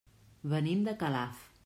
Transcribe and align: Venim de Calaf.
Venim 0.53 0.81
de 0.89 0.97
Calaf. 1.05 1.47